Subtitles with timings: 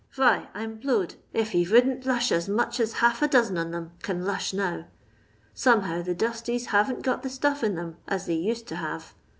[0.17, 3.59] Vhy I 'm Wowed if he | rouldn't lush aa much aa half a doxen
[3.59, 4.87] on 'em can lush now;
[5.55, 9.13] lomehow tha dusties hasn't got the stuff in 'em as they used to have.